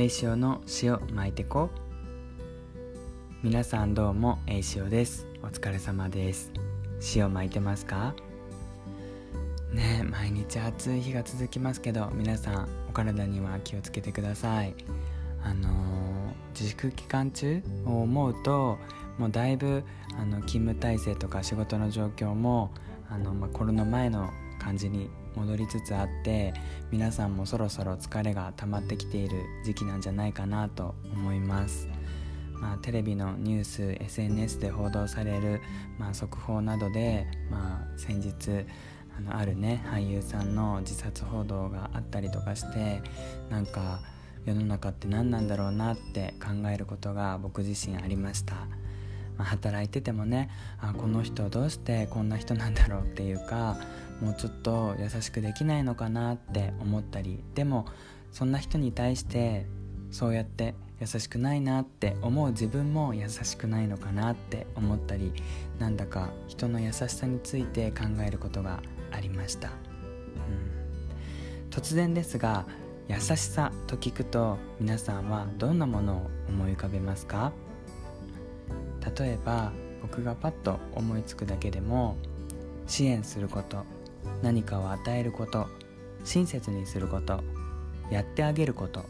[0.00, 1.68] 栄潮の塩巻いてこ
[3.42, 5.26] 皆さんどうも栄潮です。
[5.42, 6.50] お疲れ様です。
[7.14, 8.14] 塩巻いてますか？
[9.74, 14.74] ね毎日暑い日が続きますけど皆さんお体には気をつけてください。
[15.44, 15.72] あのー、
[16.58, 18.78] 自粛期間中を思うと
[19.18, 19.84] もうだいぶ
[20.18, 22.70] あの勤務体制とか仕事の状況も
[23.10, 25.10] あの、まあ、コロナ前の感じに
[25.40, 26.52] 戻りつつあって
[26.90, 31.88] 皆さんもそろそろ疲れが溜まってきている時期なんじゃないかなと思います。
[32.60, 35.62] まあ、テレビのニュース SNS で報道される、
[35.98, 38.66] まあ、速報などで、まあ、先日
[39.16, 43.00] あのあるね俳優さんの自殺報道があったりとかして
[43.48, 44.02] なんか
[44.44, 48.56] 世の中って何なんだろうなって考えることが僕自身ありました。
[49.38, 50.50] まあ、働いててもね
[50.82, 53.78] あこの人どうしてこんな人なんだろうっていうか
[54.20, 57.86] もうちょっと優しくできないのかなって思ったりでも
[58.32, 59.66] そんな人に対して
[60.10, 65.32] そうやって優しくないなって思う自分も優しくないのかなって思ったり
[65.78, 69.74] なんだか人の優しさについて考えることがありました、うん、
[71.70, 72.66] 突然ですが
[73.08, 77.52] 優しさと聞くと皆さんはどんなものを思い浮かべますか？
[79.18, 82.16] 例えば僕がパッと思いつくだけでも
[82.86, 83.84] 支援すること。
[84.42, 85.66] 何かを与えること
[86.24, 87.42] 親切にすること
[88.10, 89.04] やってあげること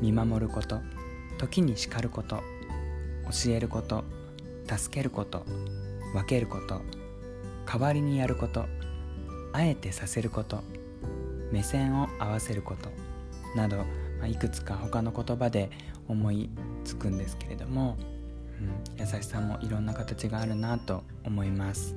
[0.00, 0.80] 見守ること
[1.38, 2.36] 時に叱ること
[3.46, 4.04] 教えること
[4.66, 5.44] 助けること
[6.12, 6.80] 分けること
[7.66, 8.66] 代わりにやること
[9.52, 10.62] あえてさせること
[11.52, 12.90] 目線を合わせること
[13.56, 13.84] など、ま
[14.24, 15.70] あ、いくつか他の言葉で
[16.08, 16.50] 思い
[16.84, 17.96] つくんですけれども、
[18.60, 21.94] うん、優しさもいろんな形があるなと思います、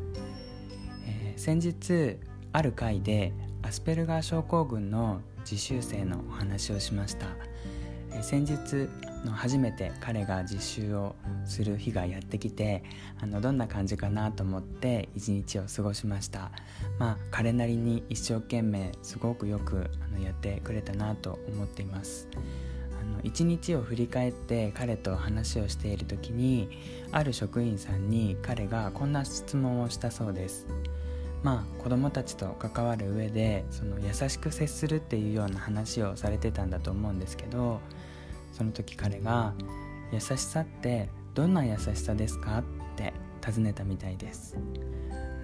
[1.48, 2.18] 先日
[2.52, 3.32] ある回で
[3.62, 7.28] アスペルガー症候群の実習生のお話をしました、
[8.22, 8.90] 先日
[9.26, 12.84] の初めて彼が実習をする日がやってきて
[13.22, 16.52] あのどんな感じかなと思って一日を過ごしました。
[17.00, 22.28] まあ彼なりに一生懸命すごくよくあのやってくれたなと思っています。
[23.00, 26.68] あの一日を振り返って彼と話をしている時に
[27.14, 30.68] ある職員さんに彼がこんな質問をしたそうです。
[31.44, 37.80] まあ子どもたちと関わる上でその優しく接するっていうような話をされてたんだと思うんですけど
[38.54, 39.54] その時彼が
[40.12, 42.64] 「優しさってどんな優しさですか?」っ
[42.96, 43.14] て
[43.46, 44.58] 尋ねたみたいです。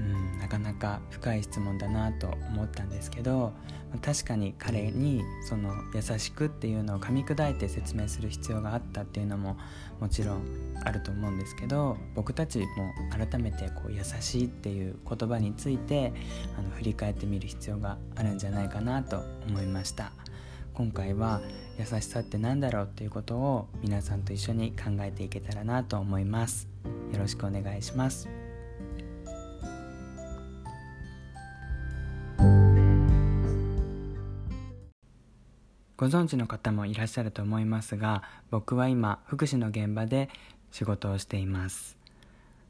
[0.04, 3.54] うんなかなか深い質問だなと思ったんですけど
[4.02, 9.58] 確かに彼にその優しくっていうのを噛み砕いて説明する必要があったっていうのも
[10.00, 10.42] もちろん
[10.84, 12.66] あると思うんですけど僕たちも
[13.12, 16.12] 改めてこう優しいっていう言葉について
[16.58, 20.12] あの振り返ってみる必要があるんじゃないかなと思いました。
[20.74, 21.40] 今回は
[21.78, 26.68] 優しさって何だろうっていうことを皆さんと一緒に考えていけたらなと思います。
[27.12, 28.43] よろしくお願いします。
[36.04, 40.30] ご存知の方もいらっしゃると思いますが僕は今福祉の現場で
[40.70, 41.98] 仕事をしています。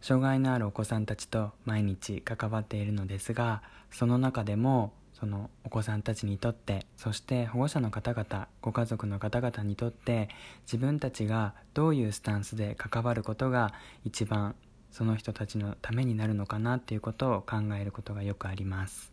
[0.01, 10.29] 障害のあるお子さんたちと毎日関わっているのですがその中でもそのお子さんたちにとってそして保護者の方々ご家族の方々にとって
[10.67, 13.73] 自分たちがどういうスタンスで関わることが
[14.05, 14.53] 一番
[14.91, 19.11] その人たちのためになるのかなっていうことを考えることがよくあります。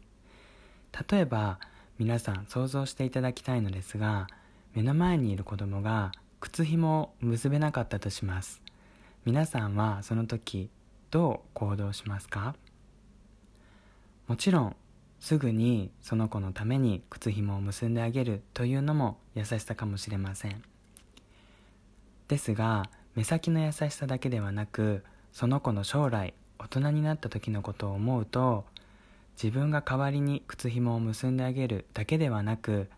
[1.10, 1.58] 例えば
[2.00, 4.26] 皆さん想像していただきたいのですが
[4.74, 8.62] 目の前にいる子供が靴紐を結べなかったとします。
[9.26, 10.70] 皆さんはその時
[11.10, 12.54] どう行動しますか？
[14.28, 14.76] もちろん
[15.20, 20.62] すぐにその子のために靴紐を結んであげるというのも優しさかもしれません。
[22.28, 28.64] ですが目先の優しさだけではなくその子の将来大人になった時のことを思うと
[29.42, 32.90] 自分が代わりに靴紐を結んであげるだけではなく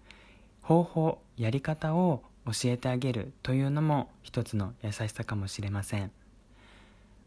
[0.60, 6.10] 方法やり方を教えてあげるというのも一つの優しさかもしれません。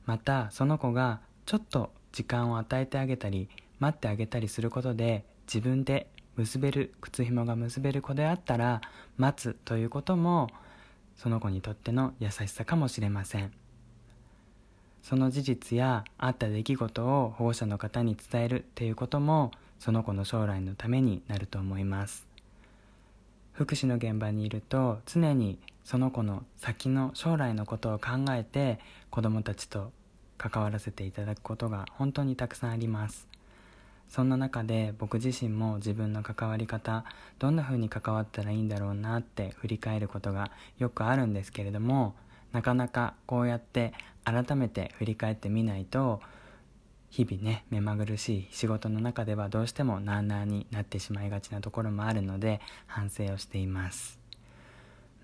[0.05, 3.47] またその子がちょっと時間を与えてあげたり
[3.79, 8.81] 待ってあげたりすることで自分で結べる靴紐が結べる子であったら
[9.17, 10.49] 待つということも
[11.15, 13.53] その子にとっての優しさかもしれません。
[15.07, 22.25] その事実やあった出来事を保護者の方に伝えるっていうこともその子の将来のためになると思います。
[23.53, 28.79] 福祉の現場にいると常にその子の先の将来のことを考えて
[29.11, 29.91] 子どもたちと
[30.39, 33.27] 関わらせていただくことが本当にたくさんあります。
[34.09, 37.05] そんな中で僕自身も自分の関わり方
[37.37, 40.49] どんな風に関わったらいいんだろうなって振り返ることが
[40.79, 42.15] よくあるんですけれども
[42.55, 43.93] なかなかこうやって
[44.25, 46.21] 改めて振り返ってみないと
[47.09, 54.19] 日々ね目まぐるしい仕事の中ではどうしてもなあなあになってしまいがちなところもあるので反省をしています。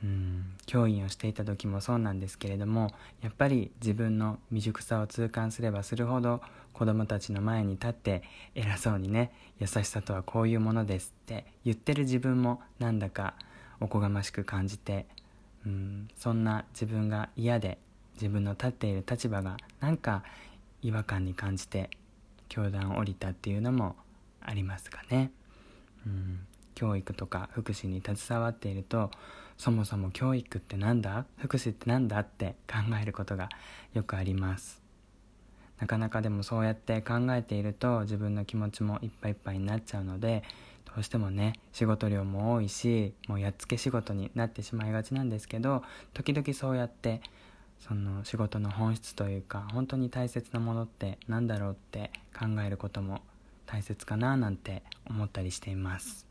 [0.03, 6.41] うん教員をしていた時もそうなんですけれどもやっぱり自分の未熟さを痛感すればするほど
[6.73, 8.23] 子供たちの前に立って
[8.55, 13.35] 偉そうにね優しさとはこういうものですって言ってる自分もなんだか
[13.79, 15.05] おこがましく感じて
[15.65, 17.77] うんそんな自分が嫌で
[18.15, 20.23] 自分の立っている立場がなんか
[20.81, 21.89] 違和感に感じて
[22.49, 23.95] 教団を降りたっていうのも
[24.41, 25.31] ありますかね。
[26.05, 26.39] うん。
[26.73, 29.11] 教育とか福祉に携わっていると
[29.57, 31.25] そもそも教育って何だ？
[31.37, 33.49] 福祉って何だって考えることが
[33.93, 34.81] よくあります。
[35.79, 40.43] なかなかでもそうやって考えていると自分の気持ちもいっぱいいっぱいになっちゃうので
[40.85, 45.83] どうしてもね仕事量も多いしもうやっつけ仕事になってしまいがちなんですけど
[46.13, 47.21] 時々そうやって
[47.81, 53.21] その仕事の本質というか本当に大切なものって何だろうって考えることも
[53.65, 56.27] 大切かななんて思ったりしています。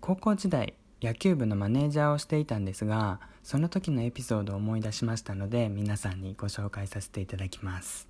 [0.00, 8.06] 高校時代野球部のマネージャーをしていたんですがその時のエピソードを思い出しましたので皆さんにご紹介させていただきます。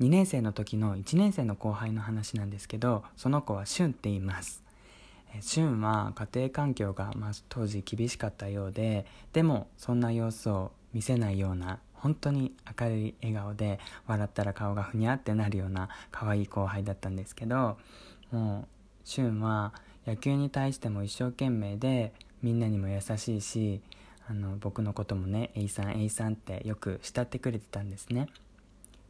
[0.00, 4.62] 2年生の時の1年生の後輩の話なんですけどその子はシュンって言います。
[5.40, 17.78] シュンは家庭環境が、まあ、当時厳しかったようででもそんな様子を見せないような本当に明るい笑顔で笑ったら顔がふにゃってなるような可愛い後輩だったんですけど
[18.32, 18.68] もう
[19.04, 19.72] シュンは
[20.10, 22.12] 野球に対しても一生懸命で
[22.42, 23.80] みんなにも優しいし
[24.28, 28.28] あの僕のこともね「エイさんエイさん」ってよく慕ってくれてたんですね。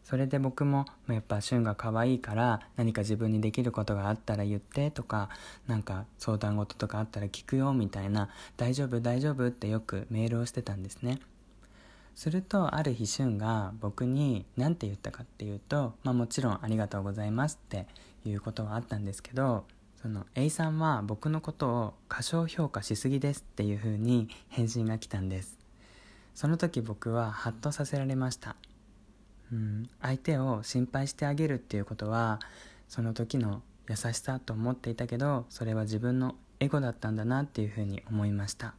[0.05, 5.31] それで僕もやっぱ旬が可愛いから何か自分にできることがあったら言ってとか
[5.69, 11.21] なんか相談事とかあったら聞くよみたいな大丈夫大丈夫ってよくメールをしてたんですね。
[12.15, 17.87] するとある日旬が僕に何て言ったかっていうと、まあ、もちろんありがとうございますって
[18.27, 19.65] いうことはあったんですけど
[20.03, 25.59] その A さんは僕のことを過小評価しすぎですっていう風に返信が来たんです。
[26.35, 28.57] その時僕はハッとさせられました。
[29.53, 29.91] うん。
[30.01, 32.41] 相手を心配してあげるっていうことは
[32.89, 38.75] その時の優しさと思っていたけどそれは自分のエゴだったんだなっていうふうに思いました。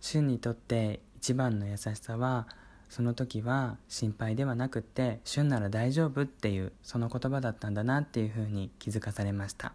[0.00, 2.48] 旬にとって一番の優しさは
[2.88, 9.72] その時は心配ではなくって「旬なら大丈夫」っていうその言葉だったんだなっていうふうに気づかされました。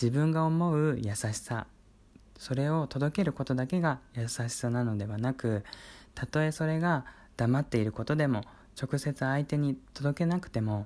[0.00, 1.66] 自分が思う優しさ
[2.38, 5.64] それを届けることだけが優しさなのではなく
[6.14, 7.04] たとえそれが
[7.36, 8.44] 黙っていることでも
[8.80, 10.84] 直接相手に届けなくても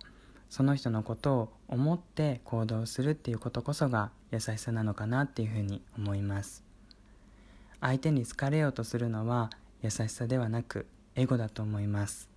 [0.48, 6.62] その人のことを思って行動するっていうことこそが優しさなのかなっていうふうに思います。
[7.80, 9.50] 相手に好かれようとするのは
[9.82, 12.31] 優しさではなくエゴだと思います。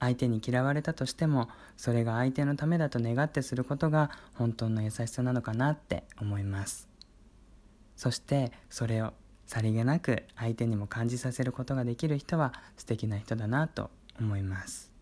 [0.00, 6.88] 相手に嫌われたとしてもそれが相手のためだと願ってすることが本当の優しさなのかなって思います。
[7.96, 9.12] そしてそれを
[9.46, 14.92] さりげなく相手にも感じさせることができる人は素敵な人だなと思います。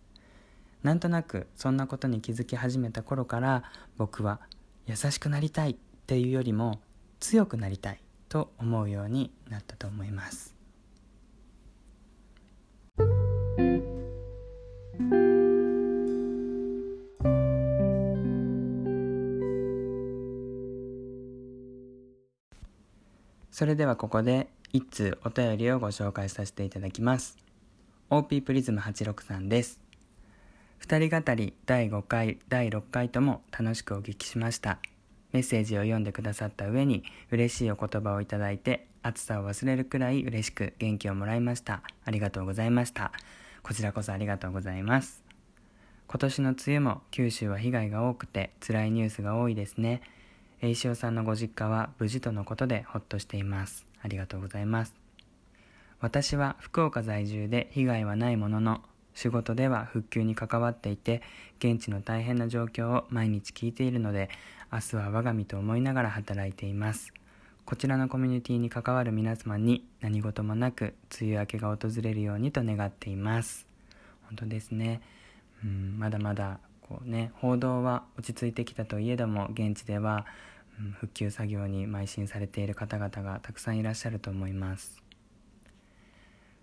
[0.82, 3.64] なんとなくそんなことに気づき始めた頃から
[3.96, 4.40] 僕は
[4.86, 6.80] 優しくなりたいっていうよりも
[7.18, 10.55] 強くなりたいと思うようになったと思います。
[23.56, 27.38] それではここで一通お便りをご紹介させていただきます。
[28.10, 29.80] OP プリズム863です。
[30.78, 34.78] 二人語り第5回第6回とも楽しくお聞きしました。
[35.32, 41.82] メッセージを読んでくださった上に嬉しいお言葉をいただいて暑さを忘れるくらい嬉しく元気をもらいました。
[42.04, 43.10] ありがとうございました。
[43.62, 45.24] こちらこそありがとうございます。
[46.08, 50.02] 今年の梅雨も九州は被害が多くて辛いニュースが多いですね。
[50.62, 53.86] 栄潮さんのご実家は無事とのことでほっとしています。
[54.02, 54.94] ありがとうございます。
[56.00, 58.80] 私は福岡在住で被害はないものの
[59.14, 61.22] 仕事では復旧に関わっていて
[61.58, 64.28] 現地の大変な状況を毎日聞いているので
[64.72, 67.12] 明日は我が身と思いながら働いています。
[67.64, 73.66] こちらのコミュニティに関わる皆様に何事もなく梅雨明けが訪れるようにと願っています。
[74.28, 75.00] 本当ですね。
[75.64, 80.26] うんまだまだこうね報道は落ち着いてきたといえども現地では、
[80.80, 85.02] うん、復旧作業に邁進されている方々がたくさんいらっしゃると思います。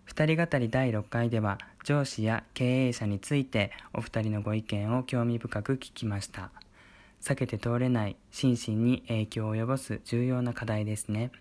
[0.08, 6.52] 2人語り第6回では上司や経営者についてお二人のご意見を興味深く聞きました。
[7.22, 11.32] 避けて通れない心身に影響を及ぼす重要な課題ですね。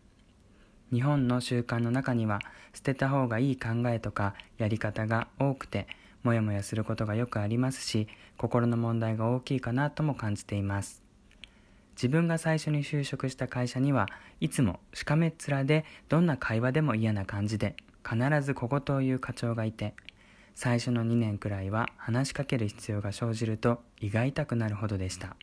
[0.92, 2.40] 日本の習慣の中には
[2.74, 5.88] 捨てた方がいい考えとかやり方が多くて
[6.22, 11.02] もやもやすることがよくありますし心の問題が大きいかなとも感じています。
[11.94, 14.08] 自分が最初に就職した会社には
[14.40, 19.94] いつもしかめっ面でどんな会話でも嫌な感じで必ず小言を言う課長がいて
[20.54, 25.36] 最初の2年くらいは話しかける必要が生じると胃が痛くなるほどでした。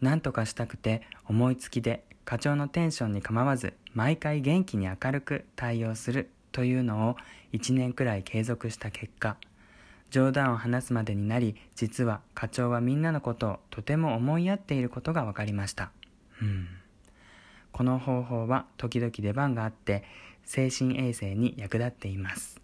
[0.00, 7.16] 何とかしたくて思いつきで課長のテンションに構わず毎回元気に明るく対応するというのを
[7.52, 9.36] 1年くらい継続した結果
[10.14, 15.90] 冗談を話すまでになり実は課長はみんなのことをとても思いやっていることが分かりました。
[16.40, 16.68] うん。
[17.72, 20.04] この方法は時々出番があって
[20.44, 22.60] 精神衛生に役立っています。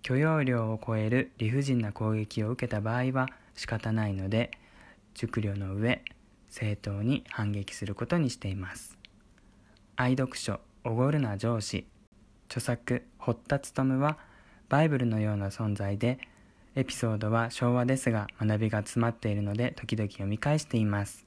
[0.00, 4.50] 許容量を超える理不尽な攻撃を受けた場合は仕方ないので
[5.12, 6.02] 熟慮の上
[6.48, 8.96] 正当に反撃することにしています。
[9.94, 11.86] 愛読書「おごるな上司」
[12.48, 14.16] 著作堀田勉は
[14.70, 16.18] バイブルのような存在で
[16.76, 21.24] エピソードは昭和ですが学びが詰まっているので時々読み返しています。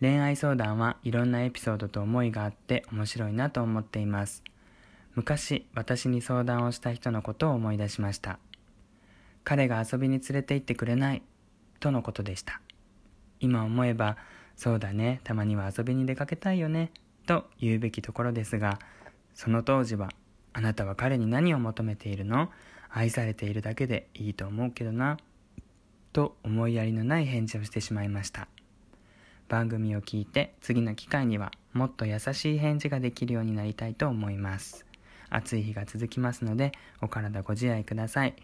[0.00, 4.42] 恋愛相談はいろんなエピソードと思いがあって面白いなと思っています。
[5.14, 8.38] 昔私に相談をした人のことを思い出しました。
[9.44, 11.22] 彼が遊びに連れて行ってくれない。
[11.80, 12.60] とのことでした。
[13.40, 14.18] 今思えば
[14.56, 15.20] そうだね。
[15.24, 16.90] たまには遊びに出かけたいよね。
[17.26, 18.78] と言うべきところですが
[19.34, 20.10] その当時は
[20.52, 22.50] あなたは彼に何を求めているの？
[22.90, 25.18] 愛されているだけでいいと思うけどな
[26.12, 28.48] と思いやりのない返事をしてしまいました。
[29.48, 34.84] 番組を聞いて次の機会にはもっと優しい返事ができるようになりたいと思います。
[35.30, 38.34] 暑い日が続きますのでお体ご自愛ください。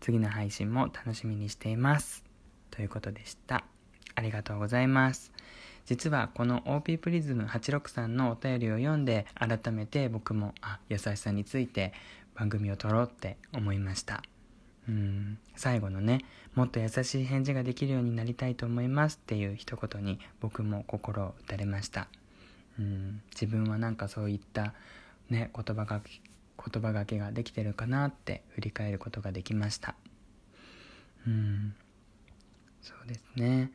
[0.00, 2.24] 次の配信も楽しみにしています。
[2.70, 3.64] ということでした。
[4.14, 5.32] ありがとうございます。
[5.86, 11.92] 実はこの OP プリズム863のお便りを読んで改めて僕もあ優しさについて
[12.40, 14.22] 番組を撮ろうって思いました。
[14.88, 15.38] うん。
[15.56, 22.08] 最後のねもっと優しい返事ができるようになりたいと思いますっていう一言に僕も心を打たれました。
[22.78, 23.20] うん。
[23.34, 24.72] 自分はなんかそういった
[25.28, 29.94] ね言葉が言葉がけができてるかなって振り返ることができました。
[31.26, 31.74] うん。
[32.80, 33.70] そうですね。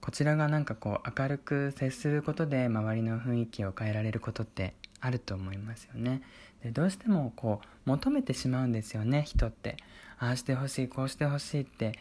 [0.00, 6.22] こちらがなんかこう明るく接することで周りの雰囲気を変えられることってあると思いますよね。
[6.66, 9.76] でどうしてもこう求めてしまうんですよね人って。
[10.18, 11.92] ああしてほしいこうしてほしいって。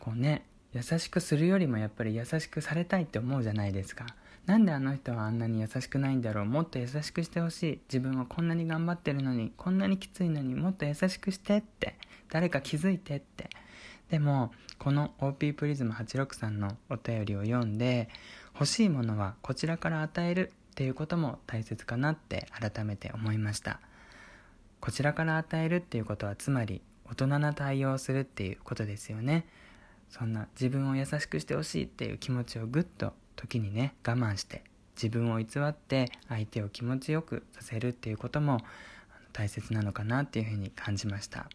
[0.00, 4.06] こうね優しくするよりもやっぱり優しくされたいって思うじゃないですか。
[4.46, 6.44] なんであの人はあんなに優しくないんだろう。
[6.46, 7.80] もっと優しくしてほしい。
[7.88, 11.96] 自分はこんなに頑張ってるのにこんなにきついのにもっと優しくしてって。
[12.30, 13.50] 誰か気づいてって。
[14.08, 18.08] でもこの OP プリズム863のお便りを読んで
[18.54, 23.80] 欲しいものはこちらから与えるっていうことも大切かなって改めて思いました。
[24.80, 29.46] こちらから与えるっていうことはつまり大人な対応をするっていうことですよね。
[30.10, 34.62] そんな自分を優しくしてほしいっていう気持ちをぐっと時にね我慢して
[34.94, 38.60] 自分を偽って相手を気持ちよくさせるっていうことも
[39.32, 41.48] 大切なのかなっていうふうに感じました。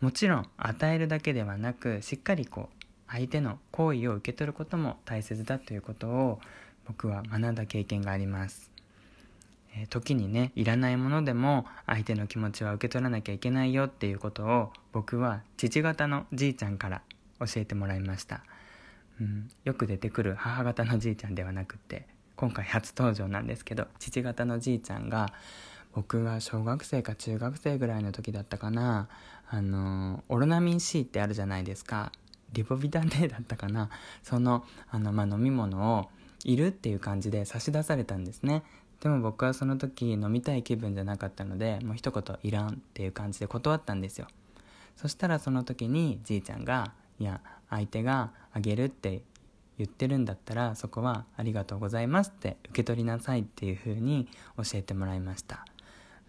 [0.00, 6.40] もちろん与えるだけではなくしっかりこう相手の好意を受け取ることも大切だということを
[6.86, 8.70] 僕は学んだ経験があります。
[9.86, 17.02] 時にねいらないものでも相手の気持ちは受け取らなきゃいけないよっていうことを僕は父方のじいちゃんから
[17.40, 18.42] 教えてもらいました、
[19.20, 22.06] うん、よく出てくる母方のじいちゃんではなくって
[22.36, 25.32] 今回初登場なんですけど父方のじいちゃんが
[25.94, 29.08] 僕が小学生か中学生ぐらいの時だったかな
[29.50, 32.12] あのオロナミン C ってあるじゃないですか。
[32.52, 33.90] リポビタン D だったかな。
[34.22, 36.08] そのあの、まあ、飲み物を
[36.44, 38.62] いるっていう感じで差し出されたんですね。
[39.00, 44.26] でも僕はその時飲みたい気分じゃなかったのでもう一言いらんっていう感じで断ったんですよ。
[44.96, 47.40] そしたらその時にじいちゃんが「いや
[47.70, 49.22] 相手があげるって
[49.76, 55.64] 言ってるんだったらそこはありがとうございますって受け取りなさい」っていう風に教えてもらいました。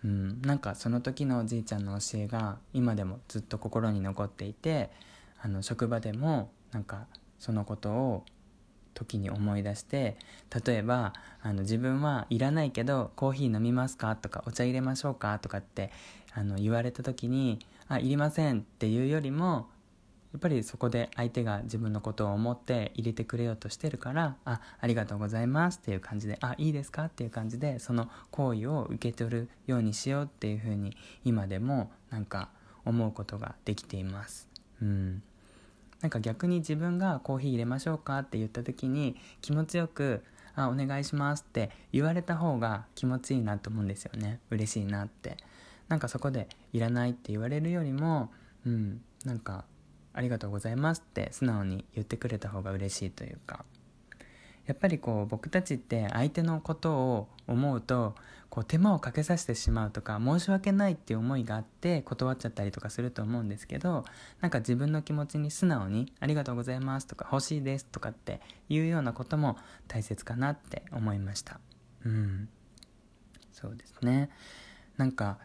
[0.03, 4.91] うん、なんかその時のおじいちゃんの教えが今でもずっと心に残っていて
[5.41, 7.07] あの職場でもなんか
[7.38, 8.25] そのことを
[9.00, 10.18] 時に思い出して
[10.65, 15.91] 例えばあの自分はいらないけどコーヒー飲みますかとかお茶入れましょうかとかって
[16.34, 19.68] あの言われた時にあいりませんっていうよりも
[20.34, 32.50] やっぱりそこで相手が自分のことを思って入れてくれようとしてるから「あありがとうございます」っていう感じで「あいいですか?」っていう感じでその行為を受け取るようにしようっていうふうに今でもなんか
[32.86, 34.48] 思うことができています。
[34.82, 35.24] うん
[36.01, 40.24] なんか逆に自分がコーヒー入れましょうかって言った時に気持ちよく
[40.56, 44.39] 「あお願いします」って言われた方が気持ちいいなと思うんですよね。
[44.50, 45.38] 嬉しいなって。
[45.88, 48.32] なんかそこで「いらない」って言われるよりも
[48.65, 49.65] うんなんか
[50.13, 53.65] ありがとうございますって素直に言ってくれた方が嬉しいというか。
[54.69, 58.13] やっぱりこう僕たちって相手のことを思うと
[58.51, 64.05] こう手間をかけさせてしまうとか申し訳ないっていう思いがあって断っちゃったりとかすると思うんですけど
[64.41, 69.57] なんか自分の気持ちに素直に「ありがとうございます」とか「欲しいです」とかっていうようなことも
[69.88, 71.59] 大切かなって思いました。
[72.05, 72.47] うん。
[73.51, 74.29] そうですね。
[74.97, 75.39] なんか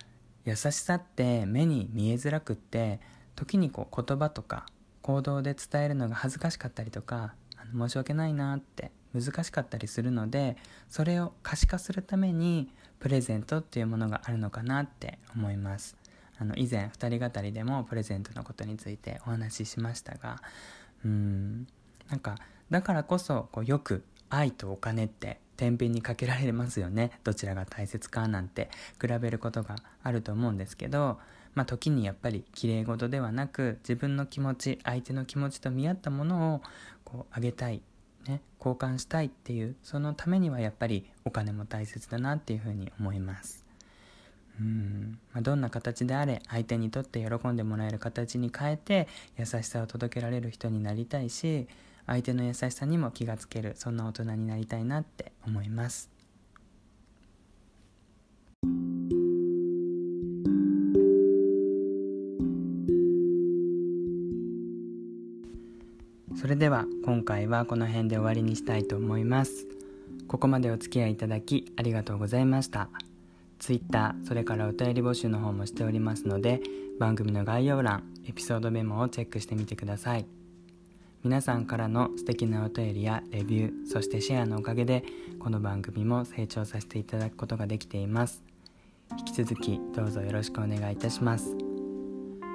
[0.44, 3.00] 優しさって目に見えづらくって
[3.36, 4.66] 時にこう言葉とか
[5.00, 7.34] 行動で伝えるのが恥ずかしかったりとか
[7.72, 10.56] 申し訳ないなって難しかったりするので
[10.88, 12.68] それを可視化するために
[12.98, 15.96] プレゼントっていうものがあるのかなって思います。
[16.36, 20.42] あの以前2人語りでもプレゼントのことについてお話ししましたが
[21.04, 21.68] うん
[22.08, 22.34] なんか
[22.70, 27.12] だからこそこうよく愛とお金って天秤にかけられますよね。
[27.22, 28.68] どちらが大切かなんて
[29.00, 31.18] 比べることがあると思うんですけど
[31.54, 36.62] まあ、時にやっぱりきれい事ではなく自分の気持ち相手の気持ちと見合ったものを
[37.04, 37.80] こうあげたい、
[38.26, 43.64] ね、交換したいっていうそのためにはやっぱりお金も大切だなっていうふうに思います。
[44.60, 51.66] うん、まあ、どんな形であれ相手にとって喜んでもらえる形に変えて優しさを届けられる人になりたいし
[52.06, 56.13] 相手の優しさにも気がつけるそんな大人になりたいなって思います。
[66.44, 69.66] それでは今回はこの辺で終わりにしたいと思います。
[70.28, 72.90] ここまでお付き合いいただきありがとうございました。
[73.58, 76.60] Twitter それからお便り募集の方もしておりますので
[77.00, 80.26] 番組の概要欄エピソードメモをチェックしてみてください。
[81.22, 85.02] 皆さんからの素敵なお便りやレビューそしてシェアのおかげで
[85.38, 88.42] この番組も成長させていただくことができています。
[89.18, 91.63] 引き続きどうぞよろしくお願いいたします。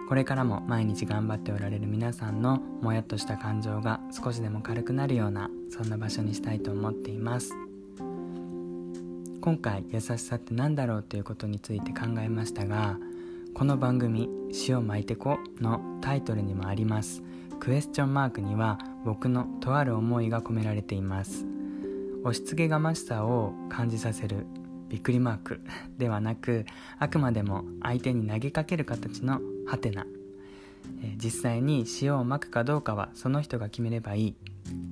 [0.09, 7.53] これからも毎日頑張っておられる皆さんのもやっとした感情が少しでも軽くなるようなそんな場所にしたいと思っています。
[9.39, 12.97] 今回優しさって何だろうということについて考えましたが
[13.53, 14.27] この番組
[14.67, 17.21] 「塩巻いてこ」のタイトルにもあります。
[17.59, 21.45] クエスチョンマークには僕のとある思いが込められています。
[22.23, 24.47] 押し付けがましさを感じさせる
[24.89, 25.61] びっくりマーク
[25.99, 26.65] ではなく
[26.97, 30.07] あくまでも相手に投げかける形のはてな、
[31.23, 34.35] 実際に塩をまくかどうかはその人が決めればいい。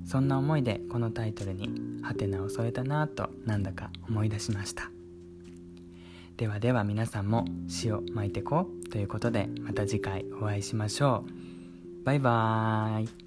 [0.05, 1.69] そんな思いでこのタイトルに
[2.03, 4.91] ハテナを添えたなぁとなんだか思い出しました。
[6.37, 7.45] ではでは皆さんも
[7.83, 11.25] 塩まいてこうということでまた次回お会いしましょ
[12.01, 12.05] う。
[12.05, 13.26] バイバーイ。